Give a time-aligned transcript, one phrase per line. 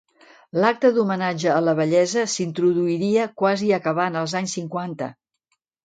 [0.61, 5.17] L'acte d'homenatge a la vellesa s'introduiria quasi acabant els anys cinquanta.